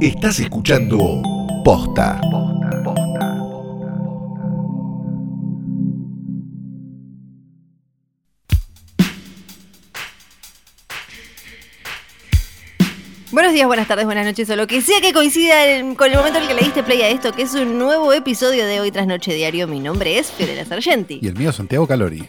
Estás 0.00 0.40
escuchando 0.40 1.22
Posta. 1.64 2.20
Buenos 13.32 13.52
días, 13.52 13.66
buenas 13.68 13.86
tardes, 13.86 14.06
buenas 14.06 14.26
noches 14.26 14.50
o 14.50 14.56
lo 14.56 14.66
que 14.66 14.80
sea 14.80 15.00
que 15.00 15.12
coincida 15.12 15.64
en- 15.66 15.94
con 15.94 16.10
el 16.10 16.16
momento 16.16 16.38
en 16.38 16.44
el 16.44 16.48
que 16.48 16.54
le 16.56 16.62
diste 16.62 16.82
play 16.82 17.00
a 17.02 17.08
esto, 17.08 17.32
que 17.32 17.42
es 17.42 17.54
un 17.54 17.78
nuevo 17.78 18.12
episodio 18.12 18.66
de 18.66 18.80
Hoy 18.80 18.90
Tras 18.90 19.06
Noche 19.06 19.32
Diario. 19.32 19.68
Mi 19.68 19.78
nombre 19.78 20.18
es 20.18 20.32
Fiorella 20.32 20.64
Sargenti. 20.64 21.20
Y 21.22 21.28
el 21.28 21.36
mío, 21.36 21.52
Santiago 21.52 21.86
Calori. 21.86 22.24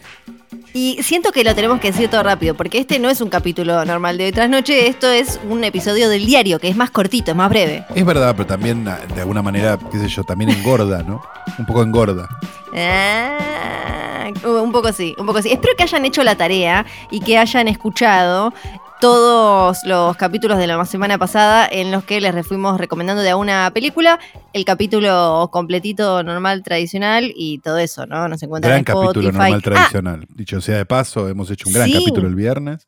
Y 0.74 1.02
siento 1.02 1.32
que 1.32 1.44
lo 1.44 1.54
tenemos 1.54 1.80
que 1.80 1.92
decir 1.92 2.08
todo 2.08 2.22
rápido, 2.22 2.54
porque 2.54 2.78
este 2.78 2.98
no 2.98 3.10
es 3.10 3.20
un 3.20 3.28
capítulo 3.28 3.84
normal 3.84 4.16
de 4.16 4.26
Hoy 4.26 4.32
Tras 4.32 4.48
Noche, 4.48 4.88
esto 4.88 5.10
es 5.10 5.38
un 5.48 5.64
episodio 5.64 6.08
del 6.08 6.24
diario, 6.24 6.58
que 6.58 6.68
es 6.68 6.76
más 6.76 6.90
cortito, 6.90 7.32
es 7.32 7.36
más 7.36 7.50
breve. 7.50 7.84
Es 7.94 8.06
verdad, 8.06 8.34
pero 8.36 8.46
también, 8.46 8.88
ah, 8.88 8.98
de 9.14 9.20
alguna 9.20 9.42
manera, 9.42 9.78
qué 9.90 9.98
sé 9.98 10.08
yo, 10.08 10.24
también 10.24 10.50
engorda, 10.50 11.02
¿no? 11.02 11.22
Un 11.58 11.66
poco 11.66 11.82
engorda. 11.82 12.26
Ah, 12.74 14.30
un 14.44 14.72
poco 14.72 14.92
sí, 14.92 15.14
un 15.18 15.26
poco 15.26 15.42
sí. 15.42 15.52
Espero 15.52 15.74
que 15.76 15.82
hayan 15.82 16.06
hecho 16.06 16.22
la 16.24 16.36
tarea 16.36 16.86
y 17.10 17.20
que 17.20 17.36
hayan 17.36 17.68
escuchado 17.68 18.54
todos 19.02 19.78
los 19.84 20.16
capítulos 20.16 20.58
de 20.58 20.68
la 20.68 20.84
semana 20.84 21.18
pasada 21.18 21.68
en 21.68 21.90
los 21.90 22.04
que 22.04 22.20
les 22.20 22.46
fuimos 22.46 22.78
recomendando 22.78 23.20
de 23.20 23.30
a 23.30 23.36
una 23.36 23.68
película, 23.74 24.20
el 24.52 24.64
capítulo 24.64 25.48
completito, 25.52 26.22
normal, 26.22 26.62
tradicional 26.62 27.32
y 27.34 27.58
todo 27.58 27.78
eso, 27.78 28.06
¿no? 28.06 28.28
Nos 28.28 28.40
encuentran 28.44 28.70
Gran 28.70 28.78
en 28.78 28.84
capítulo 28.84 29.28
Spotify. 29.28 29.38
normal 29.38 29.58
Ah, 29.58 29.60
tradicional. 29.60 30.26
Dicho 30.32 30.60
sea 30.60 30.76
de 30.76 30.86
paso, 30.86 31.28
hemos 31.28 31.50
hecho 31.50 31.68
un 31.68 31.74
gran 31.74 31.88
Sí. 31.88 31.94
capítulo 31.94 32.28
el 32.28 32.36
viernes. 32.36 32.86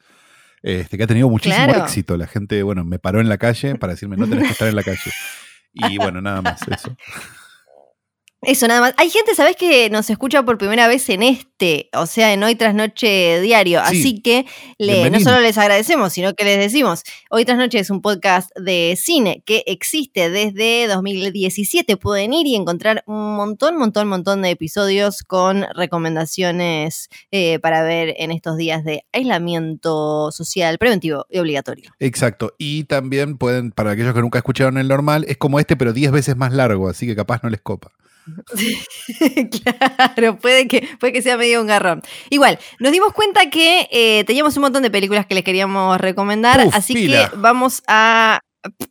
Este, 0.63 0.97
que 0.97 1.03
ha 1.03 1.07
tenido 1.09 1.29
muchísimo 1.29 1.67
Claro. 1.67 1.83
éxito. 1.83 2.17
La 2.17 2.29
gente, 2.29 2.63
bueno, 2.63 2.85
me 2.85 3.01
paró 3.01 3.21
en 3.21 3.29
la 3.29 3.37
calle 3.37 3.75
para 3.75 3.95
decirme, 3.95 4.17
no 4.17 4.29
tenés 4.29 4.45
que 4.45 4.53
estar 4.53 4.69
en 4.69 4.77
la 4.77 4.85
calle. 4.85 5.11
Y 5.73 5.99
bueno, 5.99 6.21
nada 6.23 6.41
más 6.43 6.61
eso. 6.69 6.97
Eso 8.47 8.67
nada 8.69 8.81
más. 8.81 8.95
Hay 8.97 9.11
gente, 9.11 9.35
¿sabes? 9.35 9.57
Que 9.57 9.91
nos 9.91 10.09
escucha 10.11 10.43
por 10.43 10.59
primera 10.59 10.87
vez 10.89 11.09
en 11.09 11.23
este, 11.23 11.89
o 11.95 12.07
sea, 12.07 12.33
en 12.33 12.43
Hoy 12.43 12.55
Tras 12.55 12.75
Noche 12.75 13.41
Diario. 13.41 13.81
Sí. 13.89 13.99
Así 14.01 14.21
que 14.23 14.47
le- 14.79 15.11
no 15.11 15.21
solo 15.21 15.41
les 15.41 15.57
agradecemos, 15.59 16.13
sino 16.13 16.35
que 16.35 16.45
les 16.45 16.59
decimos, 16.59 17.03
Hoy 17.31 17.45
Tras 17.45 17.59
Noche 17.59 17.79
es 17.79 17.91
un 17.91 18.03
podcast 18.03 18.51
de 18.59 18.97
cine 19.01 19.43
que 19.47 19.63
existe 19.67 20.31
desde 20.31 20.87
2017. 20.89 21.97
Pueden 21.97 22.33
ir 22.33 22.47
y 22.47 22.55
encontrar 22.55 23.03
un 23.07 23.37
montón, 23.37 23.77
montón, 23.77 24.09
montón 24.09 24.43
de 24.43 24.51
episodios 24.51 25.23
con 25.23 25.65
recomendaciones 25.75 27.09
eh, 27.31 27.59
para 27.61 27.83
ver 27.83 28.15
en 28.19 28.31
estos 28.31 28.57
días 28.57 28.85
de 28.85 29.05
aislamiento 29.13 30.31
social 30.33 30.79
preventivo 30.79 31.27
y 31.31 31.39
obligatorio. 31.39 31.91
Exacto. 32.01 32.55
Y 32.59 32.85
también 32.85 33.37
pueden, 33.39 33.71
para 33.73 33.93
aquellos 33.93 34.15
que 34.15 34.21
nunca 34.21 34.39
escucharon 34.39 34.79
el 34.79 34.89
normal, 34.89 35.25
es 35.29 35.37
como 35.37 35.61
este, 35.61 35.77
pero 35.77 35.93
10 35.93 36.13
veces 36.13 36.37
más 36.37 36.53
largo, 36.53 36.89
así 36.89 37.07
que 37.07 37.17
capaz 37.17 37.43
no 37.43 37.51
les 37.51 37.61
copa. 37.61 37.91
claro, 39.63 40.39
puede 40.39 40.67
que, 40.69 40.89
puede 40.99 41.13
que 41.13 41.23
sea 41.23 41.37
medio 41.37 41.61
un 41.61 41.67
garrón. 41.67 42.03
Igual, 42.31 42.59
nos 42.79 42.93
dimos 42.93 43.13
cuenta 43.13 43.51
que 43.51 43.89
eh, 43.91 44.25
teníamos 44.25 44.57
un 44.57 44.63
montón 44.63 44.83
de 44.83 44.91
películas 44.91 45.27
que 45.27 45.35
les 45.35 45.45
queríamos 45.45 46.01
recomendar, 46.01 46.67
Uf, 46.67 46.75
así 46.75 46.95
pila. 46.95 47.31
que 47.31 47.37
vamos 47.37 47.83
a... 47.87 48.41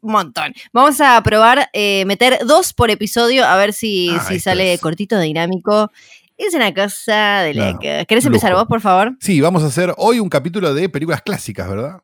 Un 0.01 0.11
montón. 0.11 0.53
Vamos 0.71 1.01
a 1.01 1.21
probar 1.23 1.67
eh, 1.73 2.05
meter 2.05 2.37
dos 2.45 2.73
por 2.73 2.91
episodio 2.91 3.43
a 3.43 3.55
ver 3.57 3.73
si, 3.73 4.09
Ah, 4.11 4.23
si 4.27 4.39
sale 4.39 4.73
es- 4.73 4.81
cortito, 4.81 5.19
dinámico. 5.19 5.91
Es 6.37 6.53
una 6.53 6.71
cosa 6.73 7.41
de 7.41 7.53
la 7.55 7.71
No, 7.73 7.79
que... 7.79 8.05
¿Querés 8.07 8.25
empezar 8.25 8.51
lujo. 8.51 8.61
vos, 8.63 8.67
por 8.69 8.81
favor? 8.81 9.15
Sí, 9.19 9.41
vamos 9.41 9.63
a 9.63 9.67
hacer 9.67 9.93
hoy 9.97 10.19
un 10.19 10.29
capítulo 10.29 10.73
de 10.75 10.89
películas 10.89 11.23
clásicas, 11.23 11.67
¿verdad? 11.67 12.01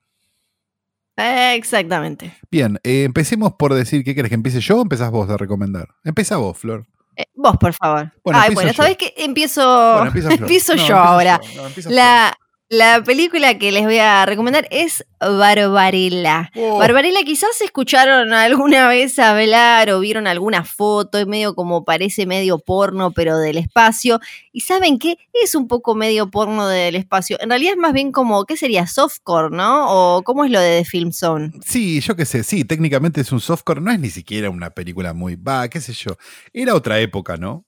Exactamente. 1.55 2.33
Bien, 2.49 2.79
eh, 2.83 3.03
empecemos 3.03 3.53
por 3.53 3.73
decir, 3.73 4.03
¿qué 4.03 4.15
querés 4.15 4.29
que 4.29 4.35
empiece 4.35 4.61
yo 4.61 4.77
o 4.77 4.81
empezás 4.81 5.11
vos 5.11 5.29
a 5.29 5.37
recomendar? 5.37 5.89
Empieza 6.03 6.37
vos, 6.37 6.57
Flor. 6.57 6.87
Eh, 7.19 7.25
vos, 7.35 7.57
por 7.57 7.73
favor. 7.73 8.13
Bueno, 8.23 8.39
Ay, 8.41 8.53
bueno, 8.53 8.71
yo. 8.71 8.75
¿sabés 8.77 8.95
qué? 8.95 9.13
Empiezo, 9.17 9.61
Bueno, 9.93 10.07
empiezo 10.07 10.29
No, 10.29 10.35
yo 10.35 10.41
empiezo 10.41 10.95
ahora. 10.97 11.41
yo. 11.53 11.61
No, 11.63 11.91
La, 11.91 12.37
la 12.69 13.03
película 13.03 13.57
que 13.57 13.71
les 13.71 13.83
voy 13.83 13.97
a 13.97 14.23
recomendar 14.27 14.67
es 14.69 15.03
Barbarella. 15.19 16.51
Oh, 16.55 16.77
Barbarella, 16.77 17.23
quizás 17.25 17.59
escucharon 17.61 18.31
alguna 18.31 18.87
vez 18.87 19.17
hablar 19.17 19.89
o 19.89 19.99
vieron 19.99 20.27
alguna 20.27 20.63
foto, 20.63 21.17
es 21.17 21.25
medio 21.25 21.55
como 21.55 21.83
parece 21.83 22.27
medio 22.27 22.59
porno, 22.59 23.11
pero 23.11 23.39
del 23.39 23.57
espacio. 23.57 24.19
Y 24.51 24.61
saben 24.61 24.99
qué? 24.99 25.17
Es 25.33 25.55
un 25.55 25.67
poco 25.67 25.95
medio 25.95 26.29
porno 26.29 26.67
del 26.67 26.95
espacio. 26.95 27.37
En 27.41 27.49
realidad 27.49 27.73
es 27.73 27.79
más 27.79 27.93
bien 27.93 28.11
como, 28.11 28.45
¿qué 28.45 28.55
sería? 28.55 28.85
Softcore, 28.85 29.49
¿no? 29.49 29.87
¿O 29.89 30.23
cómo 30.23 30.45
es 30.45 30.51
lo 30.51 30.59
de 30.59 30.79
The 30.79 30.85
Film 30.85 31.11
Zone? 31.11 31.51
Sí, 31.65 31.99
yo 32.01 32.15
qué 32.15 32.25
sé, 32.25 32.43
sí, 32.43 32.65
técnicamente 32.65 33.21
es 33.21 33.31
un 33.31 33.41
softcore, 33.41 33.81
no 33.81 33.91
es 33.91 33.99
ni 33.99 34.11
siquiera 34.11 34.51
una 34.51 34.69
película 34.69 35.13
muy, 35.13 35.35
va, 35.35 35.67
qué 35.69 35.81
sé 35.81 35.93
yo. 35.93 36.17
Era 36.53 36.75
otra 36.75 36.99
época, 36.99 37.35
¿no? 37.35 37.65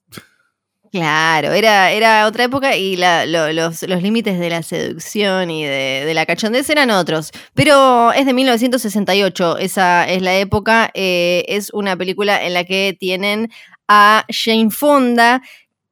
Claro, 0.92 1.52
era, 1.52 1.90
era 1.90 2.26
otra 2.26 2.44
época 2.44 2.76
y 2.76 2.96
la- 2.96 3.24
lo- 3.24 3.50
los, 3.52 3.82
los 3.84 4.02
límites 4.02 4.38
de 4.38 4.50
la 4.50 4.62
seducción 4.62 5.50
y 5.50 5.64
de, 5.64 6.04
de 6.04 6.12
la 6.14 6.26
cachondez 6.26 6.68
eran 6.68 6.90
otros. 6.90 7.30
Pero 7.54 8.12
es 8.12 8.26
de 8.26 8.34
1968, 8.34 9.56
esa 9.56 10.06
es 10.06 10.20
la 10.20 10.36
época. 10.36 10.90
eh, 10.92 11.46
es 11.48 11.70
una 11.72 11.96
película 11.96 12.44
en 12.44 12.52
la 12.52 12.64
que 12.64 12.94
tienen 13.00 13.50
a 13.88 14.26
Jane 14.28 14.68
Fonda 14.70 15.40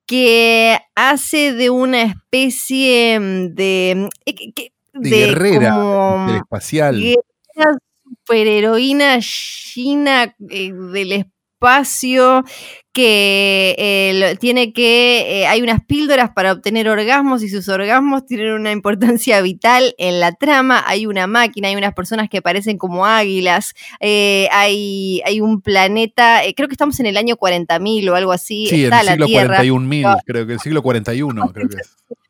que 0.06 0.78
hace 0.94 1.54
de 1.54 1.70
una 1.70 2.02
especie 2.02 3.18
de... 3.20 4.08
eh, 4.26 4.34
que- 4.34 4.52
que- 4.52 4.72
De, 4.92 5.08
guerrera, 5.08 5.70
como- 5.76 6.26
del 6.26 6.36
espacial. 6.36 7.00
guerrera 7.00 7.78
superheroína 8.04 9.18
china 9.20 10.34
eh, 10.50 10.72
del 10.72 11.12
espacio 11.60 12.42
que 12.92 13.76
eh, 13.78 14.36
tiene 14.40 14.72
que 14.72 15.42
eh, 15.42 15.46
hay 15.46 15.62
unas 15.62 15.84
píldoras 15.84 16.30
para 16.30 16.52
obtener 16.52 16.88
orgasmos 16.88 17.42
y 17.42 17.50
sus 17.50 17.68
orgasmos 17.68 18.24
tienen 18.26 18.52
una 18.52 18.72
importancia 19.12 19.40
vital 19.42 19.94
en 19.98 20.20
la 20.20 20.32
trama. 20.32 20.82
Hay 20.86 21.04
una 21.04 21.26
máquina 21.26 21.68
hay 21.68 21.76
unas 21.76 21.92
personas 21.92 22.30
que 22.30 22.40
parecen 22.40 22.78
como 22.78 23.04
águilas 23.04 23.74
eh, 24.00 24.48
hay, 24.52 25.20
hay 25.26 25.42
un 25.42 25.60
planeta 25.60 26.40
creo 26.56 26.66
que 26.66 26.74
estamos 26.74 26.98
en 26.98 27.06
el 27.06 27.18
año 27.18 27.36
40.000 27.36 28.10
o 28.10 28.14
algo 28.14 28.32
así 28.32 28.66
Sí, 28.66 28.86
en 28.86 28.92
está 28.92 29.00
el 29.00 29.06
la 29.06 29.12
siglo 29.12 29.26
Tierra. 29.26 29.62
41.000, 29.62 30.16
creo 30.24 30.46
que 30.46 30.52
el 30.54 30.60
siglo 30.60 30.82
41, 30.82 31.52
creo 31.52 31.68
que 31.68 31.76
es. 31.76 31.96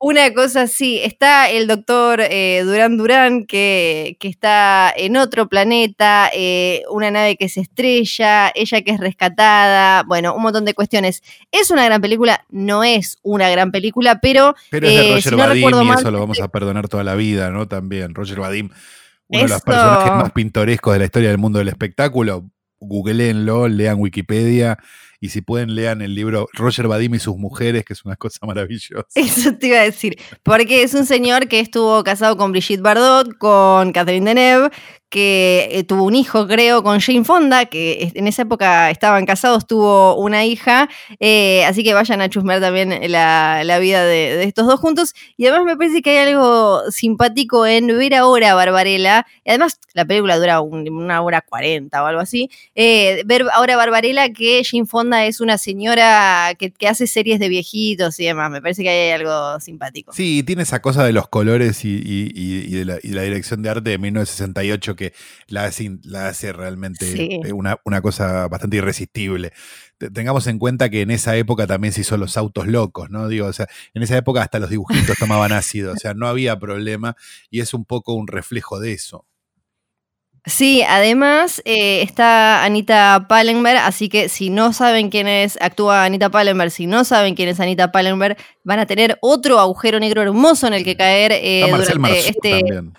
Una 0.00 0.32
cosa 0.32 0.62
así, 0.62 1.00
está 1.02 1.50
el 1.50 1.66
doctor 1.66 2.20
eh, 2.20 2.62
Durán 2.64 2.96
Durán 2.96 3.46
que, 3.46 4.16
que 4.20 4.28
está 4.28 4.92
en 4.96 5.16
otro 5.16 5.48
planeta, 5.48 6.30
eh, 6.32 6.82
una 6.88 7.10
nave 7.10 7.36
que 7.36 7.48
se 7.48 7.60
estrella, 7.62 8.52
ella 8.54 8.82
que 8.82 8.92
es 8.92 9.00
rescatada, 9.00 10.04
bueno, 10.04 10.36
un 10.36 10.42
montón 10.42 10.64
de 10.64 10.74
cuestiones. 10.74 11.22
Es 11.50 11.72
una 11.72 11.84
gran 11.84 12.00
película, 12.00 12.44
no 12.48 12.84
es 12.84 13.18
una 13.22 13.50
gran 13.50 13.72
película, 13.72 14.20
pero 14.22 14.54
Pero 14.70 14.86
es 14.86 14.94
de 14.94 15.00
Eh, 15.00 15.08
Roger 15.14 15.22
si 15.22 15.30
no 15.30 15.36
Vadim 15.38 15.54
recuerdo 15.56 15.82
y 15.82 15.86
mal- 15.86 15.98
eso 15.98 16.10
lo 16.12 16.20
vamos 16.20 16.40
a 16.40 16.46
perdonar 16.48 16.86
toda 16.88 17.02
la 17.02 17.16
vida, 17.16 17.50
¿no? 17.50 17.66
También, 17.66 18.14
Roger 18.14 18.38
Vadim, 18.38 18.70
uno 19.26 19.42
de 19.42 19.48
los 19.48 19.62
personajes 19.62 20.12
más 20.12 20.30
pintorescos 20.30 20.92
de 20.92 20.98
la 21.00 21.04
historia 21.06 21.28
del 21.30 21.38
mundo 21.38 21.58
del 21.58 21.68
espectáculo. 21.68 22.44
Googleenlo, 22.80 23.66
lean 23.66 23.98
Wikipedia 23.98 24.78
y 25.20 25.30
si 25.30 25.40
pueden 25.40 25.74
lean 25.74 26.00
el 26.02 26.14
libro 26.14 26.48
Roger 26.52 26.88
Vadim 26.88 27.14
y 27.14 27.18
sus 27.18 27.36
mujeres, 27.36 27.84
que 27.84 27.92
es 27.92 28.04
una 28.04 28.16
cosa 28.16 28.46
maravillosa. 28.46 29.04
Eso 29.14 29.54
te 29.54 29.68
iba 29.68 29.78
a 29.78 29.84
decir, 29.84 30.18
porque 30.42 30.82
es 30.82 30.94
un 30.94 31.06
señor 31.06 31.48
que 31.48 31.60
estuvo 31.60 32.02
casado 32.04 32.36
con 32.36 32.52
Brigitte 32.52 32.82
Bardot, 32.82 33.36
con 33.38 33.92
Catherine 33.92 34.26
Deneuve, 34.26 34.70
que 35.10 35.68
eh, 35.72 35.84
tuvo 35.84 36.02
un 36.04 36.14
hijo, 36.14 36.46
creo, 36.46 36.82
con 36.82 37.00
Jane 37.00 37.24
Fonda, 37.24 37.64
que 37.64 38.12
en 38.14 38.26
esa 38.26 38.42
época 38.42 38.90
estaban 38.90 39.24
casados, 39.24 39.66
tuvo 39.66 40.16
una 40.16 40.44
hija, 40.44 40.88
eh, 41.18 41.64
así 41.64 41.82
que 41.82 41.94
vayan 41.94 42.20
a 42.20 42.28
chusmear 42.28 42.60
también 42.60 43.10
la, 43.10 43.78
vida 43.80 44.04
de, 44.04 44.44
estos 44.44 44.66
dos 44.66 44.78
juntos. 44.78 45.14
Y 45.36 45.46
además 45.46 45.64
me 45.64 45.76
parece 45.76 46.02
que 46.02 46.10
hay 46.10 46.28
algo 46.28 46.82
simpático 46.90 47.66
en 47.66 47.86
ver 47.86 48.14
ahora 48.14 48.50
a 48.52 48.54
Barbarella, 48.54 49.26
y 49.44 49.50
además 49.50 49.80
la 49.94 50.04
película 50.04 50.36
dura 50.38 50.60
un- 50.60 50.88
una 50.90 51.22
hora 51.22 51.40
cuarenta 51.40 52.02
o 52.02 52.06
algo 52.06 52.20
así, 52.20 52.50
eh, 52.74 53.22
ver 53.24 53.46
ahora 53.54 53.74
a 53.74 53.76
Barbarella 53.78 54.28
que 54.30 54.62
Jane 54.62 54.84
Fonda 54.86 55.07
es 55.14 55.40
una 55.40 55.58
señora 55.58 56.52
que, 56.58 56.70
que 56.70 56.88
hace 56.88 57.06
series 57.06 57.38
de 57.40 57.48
viejitos 57.48 58.18
y 58.20 58.24
demás, 58.26 58.50
me 58.50 58.60
parece 58.62 58.82
que 58.82 58.88
hay 58.90 59.10
algo 59.12 59.58
simpático. 59.60 60.12
Sí, 60.12 60.42
tiene 60.42 60.62
esa 60.62 60.80
cosa 60.82 61.04
de 61.04 61.12
los 61.12 61.28
colores 61.28 61.84
y, 61.84 61.88
y- 61.96 62.32
y- 62.34 62.66
y 62.66 62.70
de, 62.78 62.84
la, 62.84 62.98
y 63.02 63.08
la 63.08 63.22
dirección 63.22 63.62
de 63.62 63.70
arte 63.70 63.90
de 63.90 63.98
1968 63.98 64.96
que 64.96 65.12
la 65.46 65.64
hace, 65.64 65.98
la 66.02 66.28
hace 66.28 66.52
realmente 66.52 67.06
Sí. 67.10 67.40
eh, 67.44 67.52
una, 67.52 67.78
una 67.84 68.00
cosa 68.02 68.48
bastante 68.48 68.76
irresistible. 68.78 69.52
Te- 69.98 70.10
Tengamos 70.10 70.46
en 70.46 70.58
cuenta 70.58 70.90
que 70.90 71.02
en 71.02 71.10
esa 71.10 71.36
época 71.36 71.66
también 71.66 71.92
se 71.92 72.02
hizo 72.02 72.16
los 72.16 72.36
autos 72.36 72.66
locos, 72.66 73.10
¿no? 73.10 73.28
Digo, 73.28 73.46
o 73.46 73.52
sea, 73.52 73.66
en 73.94 74.02
esa 74.02 74.16
época 74.16 74.42
hasta 74.42 74.58
los 74.58 74.70
dibujitos 74.70 75.16
tomaban 75.18 75.52
ácido, 75.52 75.92
o 75.92 75.96
sea, 75.96 76.14
no 76.14 76.26
había 76.28 76.58
problema 76.58 77.16
y 77.50 77.60
es 77.60 77.74
un 77.74 77.84
poco 77.84 78.14
un 78.14 78.26
reflejo 78.28 78.78
de 78.80 78.92
eso. 78.92 79.24
Sí, 80.48 80.82
además 80.82 81.60
eh, 81.64 82.02
está 82.02 82.64
Anita 82.64 83.26
Pallenberg, 83.28 83.78
así 83.78 84.08
que 84.08 84.28
si 84.28 84.50
no 84.50 84.72
saben 84.72 85.10
quién 85.10 85.28
es, 85.28 85.58
actúa 85.60 86.04
Anita 86.04 86.30
Pallenberg, 86.30 86.70
si 86.70 86.86
no 86.86 87.04
saben 87.04 87.34
quién 87.34 87.48
es 87.48 87.60
Anita 87.60 87.92
Pallenberg, 87.92 88.36
van 88.64 88.78
a 88.78 88.86
tener 88.86 89.18
otro 89.20 89.60
agujero 89.60 90.00
negro 90.00 90.22
hermoso 90.22 90.66
en 90.66 90.74
el 90.74 90.84
que 90.84 90.96
caer 90.96 91.32
eh, 91.32 91.66
durante 91.70 92.18
este... 92.18 92.50
también. 92.60 92.94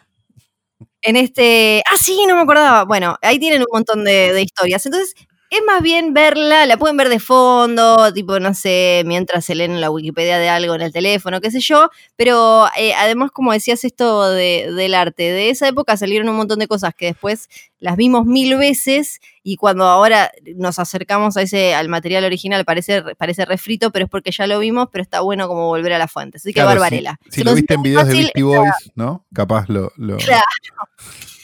En 1.01 1.15
este. 1.15 1.81
Ah, 1.89 1.95
sí, 1.97 2.25
no 2.27 2.35
me 2.35 2.41
acordaba. 2.41 2.83
Bueno, 2.83 3.15
ahí 3.21 3.39
tienen 3.39 3.61
un 3.61 3.67
montón 3.71 4.03
de, 4.03 4.33
de 4.33 4.41
historias. 4.41 4.85
Entonces, 4.85 5.15
es 5.49 5.61
más 5.65 5.81
bien 5.81 6.13
verla, 6.13 6.67
la 6.67 6.77
pueden 6.77 6.95
ver 6.95 7.09
de 7.09 7.19
fondo, 7.19 8.13
tipo, 8.13 8.39
no 8.39 8.53
sé, 8.53 9.01
mientras 9.05 9.45
se 9.45 9.55
leen 9.55 9.81
la 9.81 9.89
Wikipedia 9.89 10.37
de 10.37 10.47
algo 10.47 10.75
en 10.75 10.81
el 10.81 10.93
teléfono, 10.93 11.41
qué 11.41 11.49
sé 11.49 11.59
yo, 11.59 11.89
pero 12.15 12.67
eh, 12.77 12.93
además, 12.93 13.31
como 13.31 13.51
decías 13.51 13.83
esto 13.83 14.29
de, 14.29 14.71
del 14.75 14.93
arte, 14.93 15.23
de 15.23 15.49
esa 15.49 15.67
época 15.67 15.97
salieron 15.97 16.29
un 16.29 16.35
montón 16.35 16.59
de 16.59 16.67
cosas 16.67 16.93
que 16.93 17.07
después 17.07 17.49
las 17.79 17.97
vimos 17.97 18.27
mil 18.27 18.57
veces 18.57 19.21
y 19.41 19.55
cuando 19.55 19.85
ahora 19.85 20.31
nos 20.55 20.77
acercamos 20.77 21.35
a 21.35 21.41
ese, 21.41 21.73
al 21.73 21.89
material 21.89 22.25
original 22.25 22.63
parece, 22.63 23.01
parece 23.15 23.45
refrito, 23.45 23.91
pero 23.91 24.05
es 24.05 24.11
porque 24.11 24.31
ya 24.31 24.45
lo 24.45 24.59
vimos, 24.59 24.89
pero 24.91 25.01
está 25.01 25.21
bueno 25.21 25.47
como 25.47 25.65
volver 25.65 25.93
a 25.93 25.97
la 25.97 26.07
fuente. 26.07 26.37
Así 26.37 26.53
que 26.53 26.61
Barbarella. 26.61 27.17
Si, 27.29 27.43
lo 27.43 27.55
viste 27.55 27.73
en 27.73 27.81
videos 27.81 28.07
de 28.07 28.13
Beastie 28.13 28.43
Boys, 28.43 28.91
¿no? 28.93 29.25
Capaz 29.33 29.67
lo... 29.69 29.91
lo... 29.95 30.17
Claro. 30.17 30.43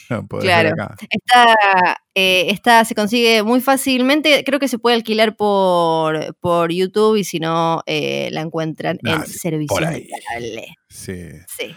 claro. 0.40 0.74
Eh, 2.14 2.46
esta, 2.50 2.84
se 2.84 2.94
consigue 2.94 3.42
muy 3.42 3.60
fácilmente. 3.60 4.42
Creo 4.44 4.58
que 4.58 4.68
se 4.68 4.78
puede 4.78 4.96
alquilar 4.96 5.36
por, 5.36 6.34
por 6.40 6.72
YouTube 6.72 7.16
y 7.16 7.24
si 7.24 7.40
no, 7.40 7.82
eh, 7.86 8.28
la 8.32 8.40
encuentran 8.40 8.98
en 9.02 9.26
servicio. 9.26 9.76
Sí. 10.88 11.74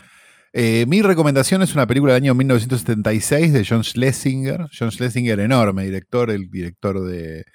Eh, 0.54 0.86
mi 0.88 1.02
recomendación 1.02 1.62
es 1.62 1.76
una 1.76 1.86
película 1.86 2.14
del 2.14 2.24
año 2.24 2.34
1976 2.34 3.54
de 3.54 3.66
John 3.68 3.84
Schlesinger. 3.84 4.68
John 4.78 4.92
Schlesinger, 4.92 5.40
enorme 5.40 5.84
director, 5.84 6.32
el 6.32 6.50
director 6.50 7.04
de, 7.04 7.46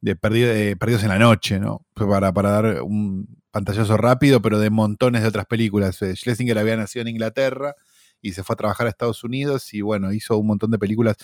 de, 0.00 0.16
Perdidos 0.16 1.02
en 1.02 1.08
la 1.08 1.18
Noche, 1.18 1.58
¿no? 1.58 1.84
Para, 1.94 2.32
para 2.32 2.50
dar 2.50 2.82
un 2.82 3.26
pantallazo 3.50 3.96
rápido, 3.96 4.40
pero 4.40 4.60
de 4.60 4.70
montones 4.70 5.22
de 5.22 5.28
otras 5.28 5.46
películas. 5.46 5.98
Schlesinger 6.14 6.58
había 6.58 6.76
nacido 6.76 7.02
en 7.02 7.08
Inglaterra 7.08 7.74
y 8.22 8.32
se 8.32 8.42
fue 8.44 8.54
a 8.54 8.56
trabajar 8.56 8.86
a 8.86 8.90
Estados 8.90 9.24
Unidos 9.24 9.72
y 9.74 9.80
bueno, 9.80 10.12
hizo 10.12 10.36
un 10.38 10.46
montón 10.46 10.70
de 10.70 10.78
películas 10.78 11.16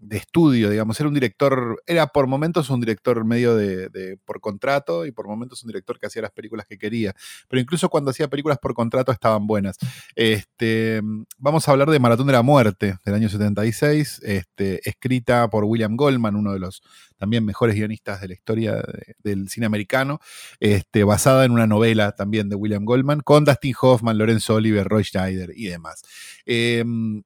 de 0.00 0.16
estudio, 0.16 0.70
digamos. 0.70 0.98
Era 1.00 1.08
un 1.08 1.14
director, 1.14 1.82
era 1.86 2.06
por 2.08 2.26
momentos 2.26 2.70
un 2.70 2.80
director 2.80 3.24
medio 3.24 3.56
de, 3.56 4.18
por 4.24 4.40
contrato 4.40 5.06
y 5.06 5.12
por 5.12 5.26
momentos 5.26 5.62
un 5.62 5.68
director 5.68 5.98
que 5.98 6.06
hacía 6.06 6.22
las 6.22 6.30
películas 6.30 6.66
que 6.66 6.78
quería. 6.78 7.14
Pero 7.48 7.60
incluso 7.60 7.88
cuando 7.88 8.10
hacía 8.10 8.28
películas 8.28 8.58
por 8.58 8.74
contrato 8.74 9.12
estaban 9.12 9.46
buenas. 9.46 9.76
Este, 10.14 11.00
vamos 11.38 11.68
a 11.68 11.72
hablar 11.72 11.90
de 11.90 11.98
Maratón 11.98 12.26
de 12.26 12.32
la 12.32 12.42
Muerte 12.42 12.96
del 13.04 13.14
año 13.14 13.28
76, 13.28 14.22
este, 14.24 14.88
escrita 14.88 15.48
por 15.48 15.64
William 15.64 15.96
Goldman, 15.96 16.36
uno 16.36 16.52
de 16.52 16.60
los 16.60 16.82
también 17.18 17.44
mejores 17.44 17.74
guionistas 17.74 18.20
de 18.20 18.28
la 18.28 18.34
historia 18.34 18.82
del 19.18 19.48
cine 19.48 19.66
americano, 19.66 20.20
este, 20.60 21.04
basada 21.04 21.44
en 21.44 21.50
una 21.50 21.66
novela 21.66 22.12
también 22.12 22.48
de 22.48 22.56
William 22.56 22.84
Goldman, 22.84 23.20
con 23.20 23.44
Dustin 23.44 23.74
Hoffman, 23.80 24.16
Lorenzo 24.16 24.54
Oliver, 24.54 24.86
Roy 24.86 25.04
Schneider 25.04 25.52
y 25.54 25.66
demás. 25.66 26.02
Em, 26.46 27.22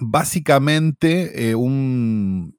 básicamente, 0.00 1.50
eh, 1.50 1.54
un, 1.54 2.56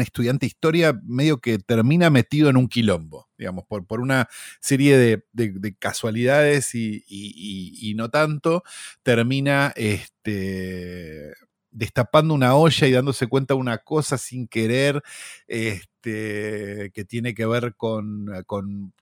estudiante 0.00 0.46
de 0.46 0.48
historia 0.48 1.00
medio 1.04 1.40
que 1.40 1.58
termina 1.58 2.08
metido 2.08 2.48
en 2.48 2.56
un 2.56 2.68
quilombo, 2.68 3.28
digamos, 3.36 3.64
por, 3.66 3.86
por 3.86 4.00
una 4.00 4.28
serie 4.60 4.96
de, 4.96 5.76
casualidades 5.78 6.74
y, 6.74 7.92
no 7.96 8.10
tanto, 8.10 8.62
termina 9.02 9.72
este, 9.76 11.32
destapando 11.72 12.34
una 12.34 12.54
olla 12.54 12.86
y 12.86 12.92
dándose 12.92 13.26
cuenta 13.26 13.54
de 13.54 13.60
una 13.60 13.78
cosa 13.78 14.18
sin 14.18 14.46
querer, 14.46 15.02
este, 15.46 16.90
que 16.94 17.04
tiene 17.04 17.34
que 17.34 17.46
ver 17.46 17.74
con, 17.76 18.26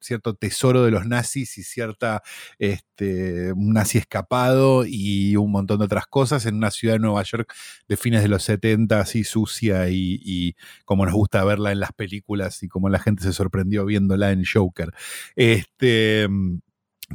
cierto 0.01 0.35
tesoro 0.35 0.85
de 0.85 0.91
los 0.91 1.07
nazis 1.07 1.59
y 1.59 1.63
cierta, 1.63 2.23
este, 2.59 3.53
un 3.53 3.73
nazi 3.73 3.99
escapado 3.99 4.85
y 4.87 5.37
un 5.37 5.51
montón 5.51 5.79
de 5.79 5.87
otras 5.87 6.07
cosas 6.07 6.47
en 6.47 6.57
una 6.57 6.71
ciudad 6.71 6.95
de 6.95 7.01
Nueva 7.01 7.23
York 7.25 7.53
de 7.89 7.97
fines 7.97 8.23
de 8.23 8.29
los 8.29 8.45
70, 8.45 9.01
así 9.01 9.25
sucia 9.25 9.89
y, 9.91 10.57
como 10.85 11.05
nos 11.05 11.15
gusta 11.15 11.45
verla 11.45 11.73
en 11.73 11.81
las 11.81 11.93
películas 11.93 12.63
y 12.63 12.69
como 12.69 12.89
la 12.89 12.99
gente 12.99 13.23
se 13.23 13.33
sorprendió 13.33 13.85
viéndola 13.85 14.31
en 14.33 14.45
Joker. 14.45 14.93
Este, 15.37 16.29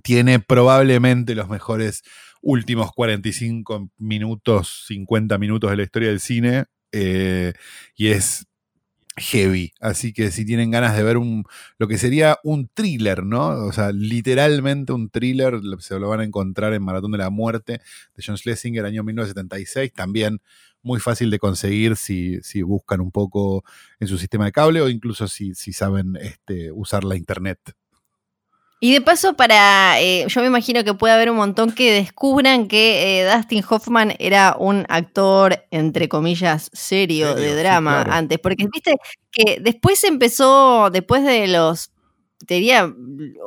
tiene 0.04 0.40
probablemente 0.40 1.36
los 1.36 1.50
mejores 1.50 2.04
últimos 2.46 2.92
45 2.94 3.90
minutos, 3.98 4.86
50 4.88 5.38
minutos 5.40 5.72
de 5.72 5.78
la 5.78 5.84
historia 5.84 6.10
del 6.10 6.20
cine. 6.20 6.66
Eh, 6.92 7.54
y 7.98 8.08
es 8.08 8.46
heavy. 9.18 9.74
Así 9.80 10.14
que 10.14 10.32
si 10.32 10.46
tienen 10.46 10.72
ganas 10.72 10.96
de 10.96 11.04
ver 11.04 11.18
un, 11.18 11.46
lo 11.80 11.88
que 11.88 11.98
sería 11.98 12.38
un 12.44 12.70
thriller, 12.74 13.24
¿no? 13.24 13.48
O 13.66 13.72
sea, 13.74 13.92
literalmente 13.92 14.94
un 14.94 15.10
thriller, 15.10 15.60
se 15.80 16.00
lo 16.00 16.10
van 16.10 16.20
a 16.22 16.24
encontrar 16.26 16.74
en 16.74 16.84
Maratón 16.84 17.12
de 17.12 17.18
la 17.20 17.30
Muerte 17.30 17.82
de 18.16 18.24
John 18.26 18.38
Schlesinger, 18.38 18.86
año 18.86 19.04
1976. 19.04 19.94
También 19.94 20.40
muy 20.84 21.00
fácil 21.00 21.32
de 21.32 21.40
conseguir 21.40 21.96
si, 21.96 22.40
si 22.44 22.62
buscan 22.62 23.02
un 23.02 23.12
poco 23.12 23.64
en 24.00 24.08
su 24.08 24.18
sistema 24.20 24.46
de 24.46 24.52
cable 24.52 24.82
o 24.82 24.90
incluso 24.90 25.28
si, 25.28 25.56
si 25.56 25.74
saben 25.74 26.16
este, 26.18 26.72
usar 26.72 27.04
la 27.04 27.16
internet. 27.16 27.60
Y 28.86 28.94
de 28.94 29.02
paso, 29.02 29.34
para. 29.34 30.00
Eh, 30.00 30.26
yo 30.28 30.42
me 30.42 30.48
imagino 30.48 30.84
que 30.84 30.94
puede 30.94 31.12
haber 31.12 31.32
un 31.32 31.38
montón 31.38 31.72
que 31.72 31.92
descubran 31.92 32.68
que 32.68 33.20
eh, 33.20 33.36
Dustin 33.36 33.64
Hoffman 33.68 34.14
era 34.20 34.56
un 34.60 34.86
actor, 34.90 35.66
entre 35.72 36.08
comillas, 36.08 36.70
serio, 36.72 37.34
de 37.34 37.56
drama 37.56 38.04
antes. 38.04 38.38
Porque 38.38 38.68
viste 38.72 38.94
que 39.32 39.58
después 39.60 40.04
empezó, 40.04 40.92
después 40.92 41.24
de 41.24 41.48
los. 41.48 41.90
Te 42.46 42.56
diría 42.56 42.92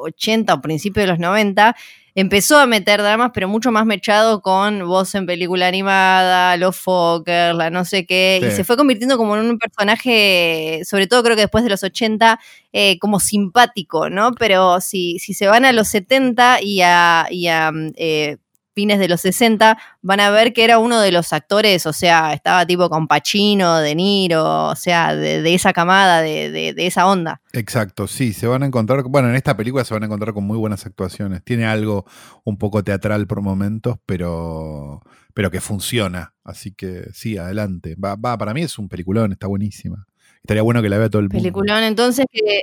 80 0.01 0.55
o 0.55 0.61
principios 0.63 1.05
de 1.05 1.13
los 1.13 1.19
90, 1.19 1.77
empezó 2.15 2.59
a 2.59 2.67
meter 2.67 3.01
dramas, 3.01 3.31
pero 3.35 3.47
mucho 3.49 3.71
más 3.71 3.87
mechado 3.87 4.41
con 4.43 4.87
voz 4.89 5.15
en 5.15 5.27
película 5.27 5.69
animada, 5.69 6.57
los 6.57 6.77
Fokker, 6.77 7.55
la 7.55 7.71
no 7.71 7.85
sé 7.85 8.07
qué, 8.07 8.41
y 8.45 8.51
se 8.51 8.65
fue 8.65 8.77
convirtiendo 8.77 9.17
como 9.19 9.37
en 9.37 9.45
un 9.51 9.59
personaje, 9.59 10.81
sobre 10.85 11.07
todo 11.07 11.23
creo 11.23 11.37
que 11.37 11.43
después 11.43 11.65
de 11.65 11.71
los 11.71 11.83
80, 11.85 12.41
eh, 12.73 12.99
como 12.99 13.21
simpático, 13.21 14.11
¿no? 14.11 14.33
Pero 14.33 14.81
si, 14.81 15.19
si 15.19 15.35
se 15.35 15.47
van 15.47 15.65
a 15.65 15.73
los 15.73 15.89
70 15.89 16.63
y 16.63 16.81
a, 16.83 17.27
y 17.31 17.47
a 17.49 17.71
eh, 17.97 18.39
fines 18.79 19.01
de 19.01 19.09
los 19.09 19.23
60, 19.23 19.77
van 20.03 20.21
a 20.21 20.31
ver 20.31 20.53
que 20.53 20.63
era 20.63 20.79
uno 20.79 21.01
de 21.01 21.11
los 21.11 21.33
actores, 21.33 21.85
o 21.85 21.93
sea, 21.93 22.33
estaba 22.33 22.65
tipo 22.65 22.89
con 22.89 23.09
Pacino, 23.09 23.79
De 23.79 23.97
Niro, 23.97 24.69
o 24.69 24.77
sea, 24.77 25.17
de, 25.17 25.53
esa 25.53 25.73
camada, 25.73 26.23
de, 26.23 26.73
esa 26.77 27.09
onda. 27.09 27.41
Exacto, 27.53 28.07
sí, 28.07 28.33
se 28.33 28.47
van 28.47 28.63
a 28.63 28.67
encontrar, 28.67 29.03
bueno, 29.03 29.31
en 29.31 29.35
esta 29.35 29.57
película 29.57 29.85
se 29.85 29.95
van 29.95 30.05
a 30.05 30.07
encontrar 30.07 30.33
con 30.33 30.45
muy 30.45 30.57
buenas 30.57 30.87
actuaciones. 30.87 31.43
Tiene 31.43 31.67
algo 31.67 32.05
un 32.45 32.57
poco 32.57 32.85
teatral 32.85 33.27
por 33.27 33.43
momentos, 33.43 33.97
pero, 34.07 35.01
pero 35.35 35.51
que 35.51 35.61
funciona. 35.61 36.35
Así 36.45 36.71
que 36.71 37.09
sí, 37.13 37.37
adelante. 37.37 37.97
Va, 37.97 38.15
va, 38.15 38.39
para 38.39 38.55
mí 38.55 38.63
es 38.63 38.79
un 38.79 38.89
peliculón, 38.89 39.33
está 39.33 39.49
buenísima. 39.49 40.07
Estaría 40.37 40.63
bueno 40.63 40.83
que 40.83 40.89
la 40.89 40.99
vea 40.99 41.11
todo 41.11 41.19
el 41.19 41.31
mundo. 41.31 41.43
Peliculón, 41.43 41.83
entonces 41.83 42.27
que 42.31 42.63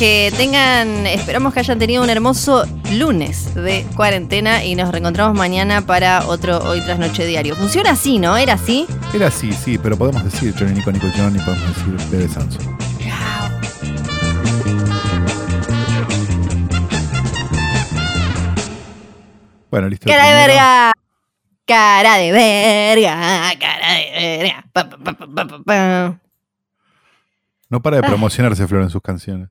que 0.00 0.32
tengan, 0.34 1.06
esperamos 1.06 1.52
que 1.52 1.60
hayan 1.60 1.78
tenido 1.78 2.02
un 2.02 2.08
hermoso 2.08 2.64
lunes 2.94 3.54
de 3.54 3.84
cuarentena 3.94 4.64
y 4.64 4.74
nos 4.74 4.90
reencontramos 4.90 5.36
mañana 5.36 5.82
para 5.82 6.26
otro 6.26 6.56
Hoy 6.60 6.80
Tras 6.80 6.98
Noche 6.98 7.26
Diario. 7.26 7.54
Funciona 7.54 7.90
así, 7.90 8.18
¿no? 8.18 8.38
¿Era 8.38 8.54
así? 8.54 8.86
Era 9.12 9.26
así, 9.26 9.52
sí, 9.52 9.76
pero 9.76 9.98
podemos 9.98 10.24
decir 10.24 10.54
Johnny 10.58 10.72
Nico 10.72 10.90
Nico 10.90 11.06
John 11.14 11.36
y 11.36 11.38
podemos 11.40 11.68
decir 11.76 12.08
Bebe 12.10 12.28
Sanso. 12.28 12.58
Bueno, 19.70 19.90
listo. 19.90 20.08
Cara 20.08 20.26
de 20.26 20.34
verga. 20.34 20.92
Cara 21.66 22.16
de 22.16 22.32
verga. 22.32 23.52
Cara 23.60 23.92
de 23.92 24.64
verga. 25.66 26.20
no 27.68 27.82
para 27.82 27.96
de 27.96 28.02
promocionarse 28.02 28.66
Flor 28.66 28.80
en 28.80 28.88
sus 28.88 29.02
canciones. 29.02 29.50